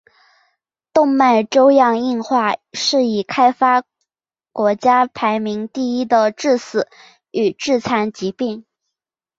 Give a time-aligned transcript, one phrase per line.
[0.93, 3.83] 动脉粥样硬化是已开发
[4.51, 6.89] 国家排名第一的致死
[7.29, 8.65] 与致残疾病。